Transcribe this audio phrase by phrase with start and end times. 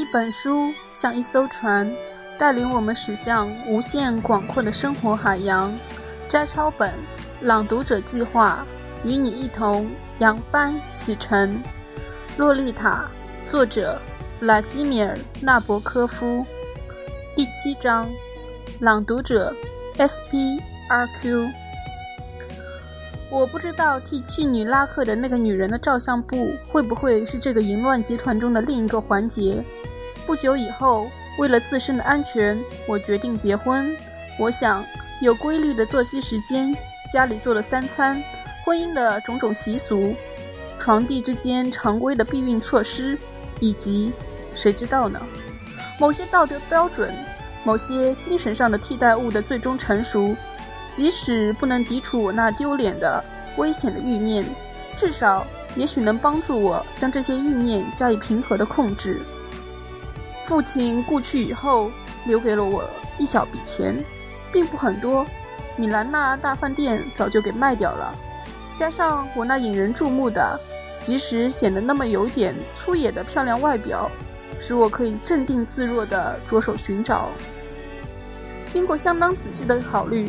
[0.00, 1.94] 一本书像一艘船，
[2.38, 5.70] 带领我们驶向无限广阔的生活海洋。
[6.26, 6.94] 摘抄本，
[7.42, 8.64] 朗读者计划，
[9.04, 11.62] 与你一同扬帆启程。
[12.38, 13.10] 洛丽塔，
[13.44, 14.00] 作者
[14.38, 16.42] 弗拉基米尔·纳博科夫。
[17.36, 18.10] 第七章，
[18.80, 19.54] 朗读者
[19.98, 21.50] S.P.R.Q。
[23.30, 29.62] 我不知道替妓女拉客的那个女人的照相簿会不会是这个淫乱集团中的另一个环节。
[30.30, 33.96] 不久以后，为了自身的安全，我决定结婚。
[34.38, 34.86] 我想
[35.20, 36.72] 有规律的作息时间，
[37.12, 38.22] 家里做的三餐，
[38.64, 40.14] 婚姻的种种习俗，
[40.78, 43.18] 床地之间常规的避孕措施，
[43.58, 44.12] 以及
[44.54, 45.20] 谁知道呢？
[45.98, 47.12] 某些道德标准，
[47.64, 50.36] 某些精神上的替代物的最终成熟。
[50.92, 53.24] 即使不能抵除我那丢脸的、
[53.56, 54.46] 危险的欲念，
[54.96, 55.44] 至少
[55.74, 59.20] 也许能帮助我将这些欲念加以平和的控制。
[60.50, 61.92] 父亲故去以后，
[62.24, 62.82] 留给了我
[63.18, 63.94] 一小笔钱，
[64.50, 65.24] 并不很多。
[65.76, 68.12] 米兰娜大饭店早就给卖掉了，
[68.74, 70.58] 加上我那引人注目的，
[71.00, 74.10] 即使显得那么有点粗野的漂亮外表，
[74.58, 77.30] 使我可以镇定自若地着手寻找。
[78.68, 80.28] 经过相当仔细的考虑。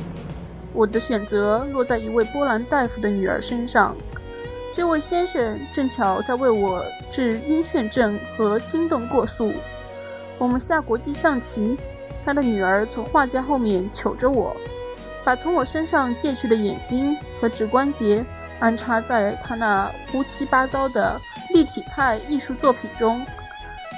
[0.72, 3.96] 我的选择落在一位波兰大夫的女儿身上。
[4.72, 9.52] 这位先生正巧在为我治晕眩症和心动过速。
[10.42, 11.78] 我们下国际象棋，
[12.26, 14.58] 他的女儿从画家后面瞅着我，
[15.24, 18.26] 把从我身上借去的眼睛和指关节
[18.60, 21.22] 安插在他那乌七八糟的
[21.54, 23.24] 立体派艺术作品中。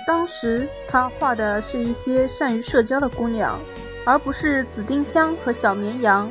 [0.05, 3.57] 当时他画的是一些善于社交的姑娘，
[4.05, 6.29] 而不是紫丁香和小绵羊。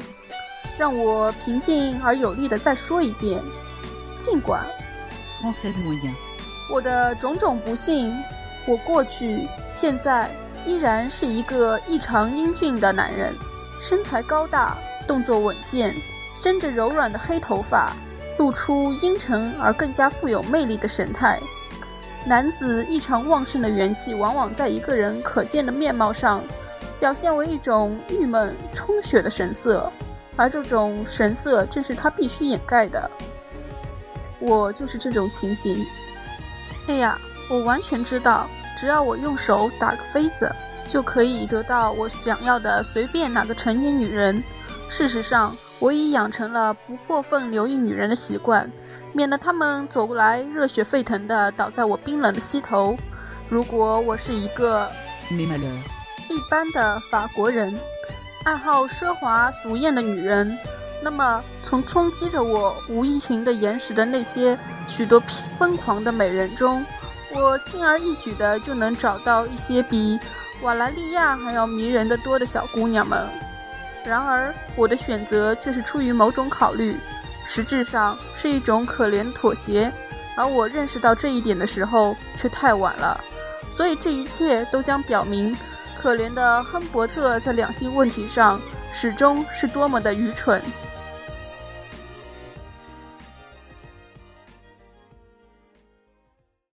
[0.77, 3.43] 让我平静而有力的再说一遍，
[4.21, 4.63] 尽管
[6.71, 8.15] 我的种种不幸，
[8.67, 10.31] 我过去、现在
[10.65, 13.35] 依然是一个异常英俊的男人，
[13.81, 15.95] 身材高大，动作稳健，
[16.41, 17.93] 伸着柔软的黑头发，
[18.39, 21.41] 露出阴沉而更加富有魅力的神态。
[22.25, 26.45] 男子异常旺盛的元气，往往在一个人可见的面貌上，
[27.01, 29.91] 表现为一种郁闷充血的神色。
[30.37, 33.11] 而这种神色正是他必须掩盖的。
[34.39, 35.85] 我就是这种情形。
[36.87, 37.19] 哎呀，
[37.51, 40.51] 我完全知道，只要我用手打个飞子，
[40.87, 44.43] 就可以得到我想要的随便哪个成年女人。
[44.89, 48.71] 事实上，我已养成了不过分留意女人的习惯，
[49.13, 52.97] 免得她们走过来热血沸腾的倒在我冰冷的膝头。
[53.49, 54.91] 如果我是一个
[55.31, 57.79] 一般的法国人。
[58.45, 60.59] 爱好奢华俗艳的女人，
[61.01, 64.59] 那么从冲击着我无意情的岩石的那些
[64.89, 65.23] 许多
[65.57, 66.85] 疯狂的美人中，
[67.35, 70.19] 我轻而易举的就能找到一些比
[70.63, 73.27] 瓦莱利亚还要迷人的多的小姑娘们。
[74.05, 76.97] 然而，我的选择却是出于某种考虑，
[77.47, 79.93] 实质上是一种可怜妥协。
[80.35, 83.23] 而我认识到这一点的时候，却太晚了。
[83.73, 85.57] 所以，这一切都将表明。
[85.97, 88.61] 可怜的亨伯特在两性问题上
[88.91, 90.61] 始终是多么的愚蠢。